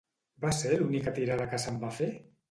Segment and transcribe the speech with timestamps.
[0.45, 2.09] Va ser l'única tirada que se'n va fer?